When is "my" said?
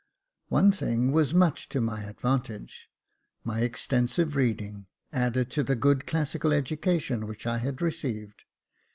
1.79-2.01, 3.43-3.59